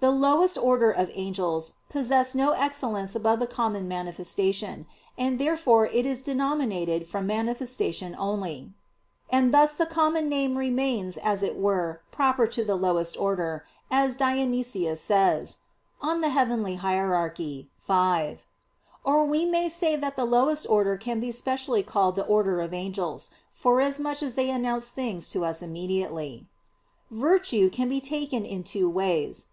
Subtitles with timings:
[0.00, 4.86] The lowest order of angels possess no excellence above the common manifestation;
[5.18, 8.70] and therefore it is denominated from manifestation only;
[9.28, 14.14] and thus the common name remains as it were proper to the lowest order, as
[14.16, 15.58] Dionysius says
[16.00, 16.22] (Coel.
[16.22, 17.34] Hier.
[17.36, 18.38] v).
[19.04, 22.72] Or we may say that the lowest order can be specially called the order of
[22.72, 26.46] "angels," forasmuch as they announce things to us immediately.
[27.10, 29.48] "Virtue" can be taken in two ways.